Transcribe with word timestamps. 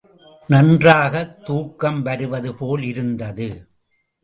நன்றாகத் 0.47 1.45
தூக்கம் 1.45 2.01
வருவது 2.01 2.55
போல் 2.55 2.83
இருந்தது. 2.83 3.67